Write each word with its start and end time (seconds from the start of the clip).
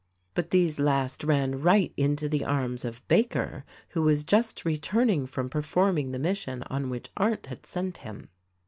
But 0.33 0.49
these 0.49 0.79
last 0.79 1.23
ran 1.23 1.61
right 1.61 1.93
into 1.95 2.27
the 2.27 2.43
arms 2.43 2.83
of 2.85 3.07
Baker 3.07 3.65
who 3.89 4.01
was 4.01 4.23
just 4.23 4.65
returning 4.65 5.27
from 5.27 5.47
performing 5.47 6.11
the 6.11 6.17
mission 6.17 6.63
on 6.71 6.89
which 6.89 7.11
Arndt 7.17 7.45
had 7.45 7.67
sent 7.67 7.97
him. 7.97 8.29